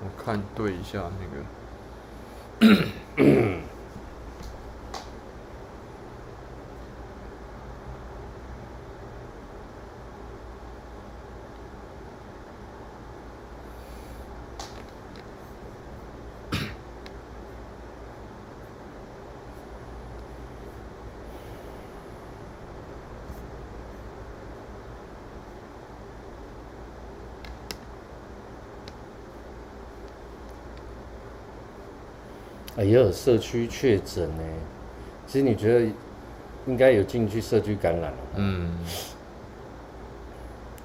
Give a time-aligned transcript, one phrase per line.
[0.00, 1.42] 我看对一下那个。
[32.78, 34.42] 哎呀，社区确诊呢？
[35.26, 35.86] 其实你觉得
[36.66, 38.16] 应该有进去社区感染了？
[38.36, 38.70] 嗯。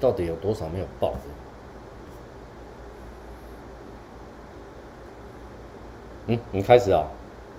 [0.00, 1.18] 到底有多少没有报的？
[6.26, 7.04] 嗯，你开始啊？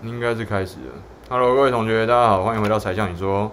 [0.03, 0.93] 应该是开始了。
[1.29, 3.49] Hello，各位同学，大家好，欢迎回到柴 Sean 你说。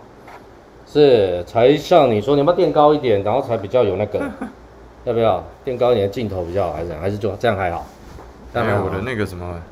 [0.89, 4.19] 是柴 Sean 你说，你要不要垫高一点，然后才比较有那个？
[5.05, 6.11] 要不要垫高一点？
[6.11, 7.87] 镜头比较好，还是还是就这样还好？
[8.53, 9.63] 还有我的那个什么？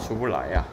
[0.00, 0.66] 出不来呀、啊！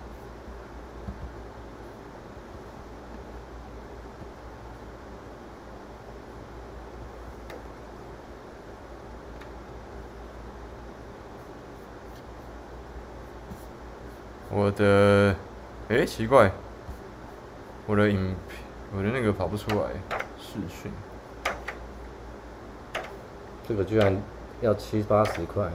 [14.49, 15.35] 我的，
[15.89, 16.51] 哎、欸，奇怪，
[17.85, 18.35] 我的影，
[18.95, 19.91] 我的那个跑不出来
[20.39, 20.91] 视讯，
[23.67, 24.19] 这个居然
[24.61, 25.69] 要七八十块，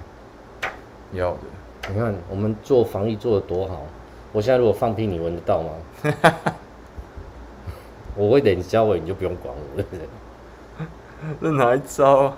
[1.13, 1.62] 要的。
[1.89, 3.83] 你看我们做防疫做的多好，
[4.33, 5.71] 我现在如果放屁，你闻得到吗？
[8.15, 10.07] 我会等你教我，你就不用管我，对不对？
[11.41, 12.37] 这哪一招啊？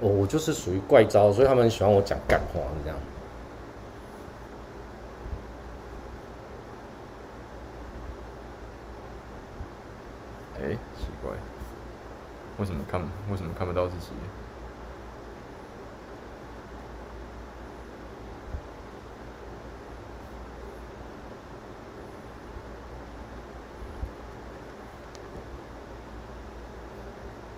[0.00, 2.98] 我我就是属于怪招，所以他们喜欢我讲干话这样。
[10.60, 11.30] 哎，奇怪，
[12.58, 13.00] 为什么看
[13.30, 14.08] 为什么看不到自己？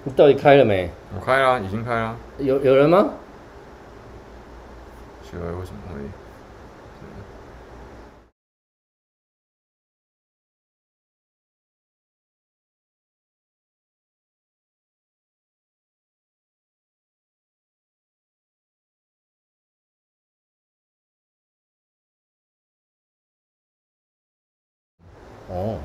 [0.09, 0.91] 你到底开了没？
[1.15, 2.17] 我开了，已经开了。
[2.39, 3.13] 有有人吗？
[5.23, 6.01] 奇怪，为什么会？
[25.55, 25.79] 哦。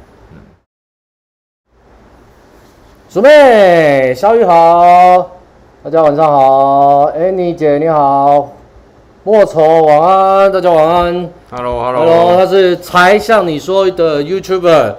[3.13, 5.29] 鼠妹，小雨好，
[5.83, 7.11] 大家晚上好。
[7.11, 8.53] Annie 姐你好，
[9.21, 11.29] 莫愁晚安，大家晚安。
[11.51, 14.95] Hello，Hello，Hello，他是柴 Sean 你说的 YouTuber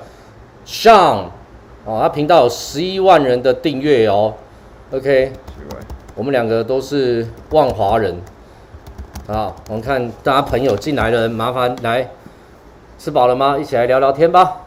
[0.64, 1.24] Sean，
[1.84, 4.34] 哦，他频道有十一万人的订阅哦。
[4.92, 5.32] OK，
[6.14, 8.14] 我们两个都是万华人。
[9.26, 12.08] 好，我们看大家朋友进来了，麻烦来，
[12.96, 13.58] 吃饱了吗？
[13.58, 14.58] 一起来聊聊天吧。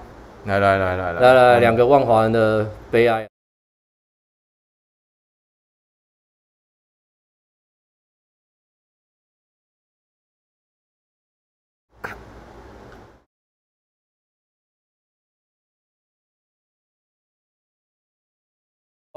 [0.43, 3.25] 来来来来来，来来两个万华人的悲哀。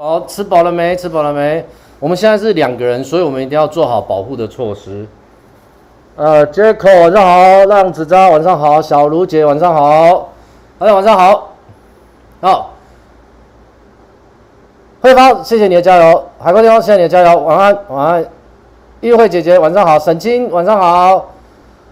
[0.03, 0.95] 好，吃饱了没？
[0.95, 1.63] 吃饱了没？
[1.99, 5.05] 我们现在是两个人，所以我们一定要做好保护的措施。
[6.15, 10.29] 呃，Jaco 晚上好，浪子渣晚上好，小卢姐晚上好，
[10.79, 11.53] 大家晚上好。
[12.41, 12.71] 好，
[15.01, 18.25] 慧芳，谢谢你的加油，海龟天王谢谢你的加油，晚安晚安。
[19.01, 21.29] 玉慧姐姐晚上好，沈清晚上好，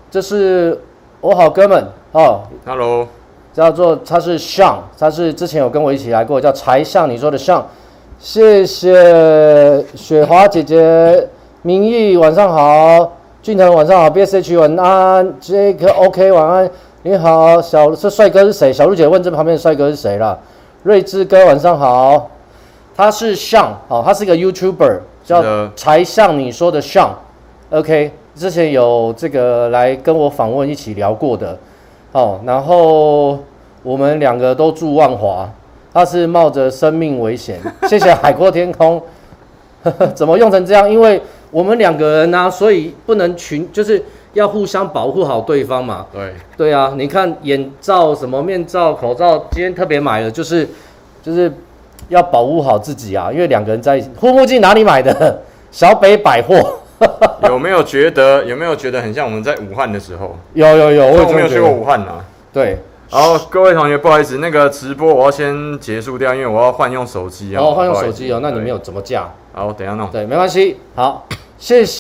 [0.09, 0.81] 这是
[1.21, 3.07] 我好哥们哦，Hello，
[3.53, 7.61] 叫做他是 Sean，他是之前有跟我一起来过，叫柴 Sean 你说的 Sean。
[8.19, 11.25] 谢谢雪华姐姐，
[11.61, 16.69] 明义晚上好，俊腾晚上好，BSH 晚安，Jake OK 晚安，
[17.03, 18.73] 你好，小这帅哥是谁？
[18.73, 20.37] 小鹿姐问这旁边的帅哥是谁啦？
[20.83, 22.29] 睿智哥晚上好，
[22.93, 25.41] 他是 Sean 哦，他是一个 YouTuber，叫
[25.77, 31.57] 柴 Sean 你说的 Sean，OK，之前有这个来跟我访问一起聊过的，
[32.11, 33.39] 哦，然后
[33.81, 35.49] 我们两个都住万华。
[35.93, 39.01] 他是冒着生命危险， 谢谢海阔天空。
[40.13, 40.89] 怎么用成这样？
[40.89, 41.21] 因为
[41.51, 44.03] 我们两个人呢、啊，所以不能群，就是
[44.33, 46.05] 要互相保护好对方嘛。
[46.11, 50.67] 对，对啊，你看眼罩、什么面罩、口罩，今天特别买了，就是
[51.23, 51.51] 就是
[52.09, 53.31] 要保护好自己啊。
[53.31, 55.41] 因为两个人在一起，护目镜哪里买的？
[55.71, 56.79] 小北百货。
[57.43, 58.43] 有没有觉得？
[58.43, 60.35] 有没有觉得很像我们在武汉的时候？
[60.53, 62.25] 有有有，我，我没有去过武汉啊。
[62.51, 62.77] 对。
[63.11, 67.59] 好，各位同学，不好意思，那个直播我要先结束掉，因为我要换用手机啊。
[67.59, 69.27] 哦，换用手机哦，那你们有怎么架？
[69.51, 70.07] 好，等一下弄。
[70.11, 70.77] 对，没关系。
[70.93, 71.25] 好，
[71.57, 71.97] 谢谢。